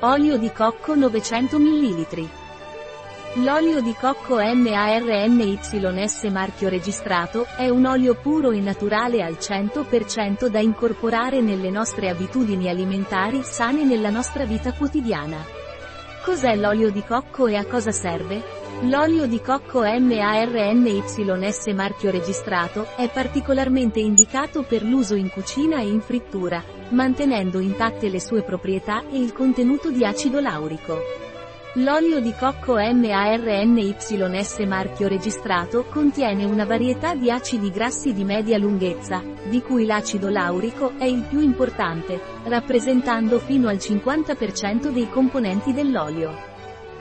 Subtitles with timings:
[0.00, 2.28] Olio di cocco 900 ml.
[3.36, 10.60] L'olio di cocco MARNYS marchio registrato, è un olio puro e naturale al 100% da
[10.60, 15.38] incorporare nelle nostre abitudini alimentari sane nella nostra vita quotidiana.
[16.22, 18.42] Cos'è l'olio di cocco e a cosa serve?
[18.82, 26.02] L'olio di cocco MARNYS marchio registrato, è particolarmente indicato per l'uso in cucina e in
[26.02, 30.98] frittura, mantenendo intatte le sue proprietà e il contenuto di acido laurico.
[31.74, 39.22] L'olio di cocco MARNYS marchio registrato contiene una varietà di acidi grassi di media lunghezza,
[39.50, 46.55] di cui l'acido laurico è il più importante, rappresentando fino al 50% dei componenti dell'olio.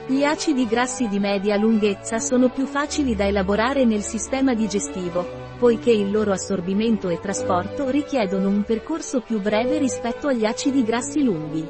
[0.07, 5.25] Gli acidi grassi di media lunghezza sono più facili da elaborare nel sistema digestivo,
[5.57, 11.23] poiché il loro assorbimento e trasporto richiedono un percorso più breve rispetto agli acidi grassi
[11.23, 11.67] lunghi.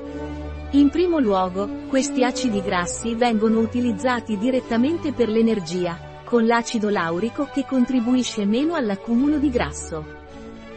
[0.71, 7.63] In primo luogo, questi acidi grassi vengono utilizzati direttamente per l'energia, con l'acido laurico che
[7.65, 10.04] contribuisce meno all'accumulo di grasso.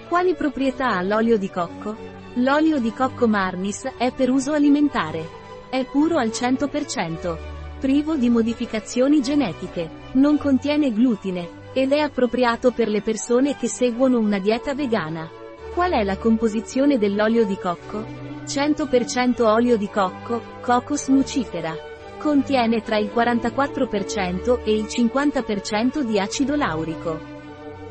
[0.09, 1.97] Quali proprietà ha l'olio di cocco?
[2.35, 5.47] L'olio di cocco Marnis è per uso alimentare.
[5.71, 12.89] È puro al 100%, privo di modificazioni genetiche, non contiene glutine, ed è appropriato per
[12.89, 15.29] le persone che seguono una dieta vegana.
[15.73, 18.05] Qual è la composizione dell'olio di cocco?
[18.45, 21.77] 100% olio di cocco, Cocos nucifera.
[22.19, 27.21] Contiene tra il 44% e il 50% di acido laurico.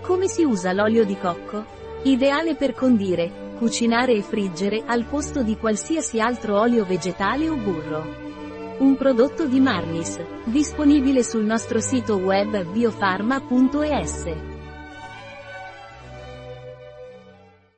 [0.01, 1.63] Come si usa l'olio di cocco?
[2.03, 8.05] Ideale per condire, Cucinare e friggere al posto di qualsiasi altro olio vegetale o burro.
[8.79, 14.56] Un prodotto di Marnis, disponibile sul nostro sito web biofarma.es.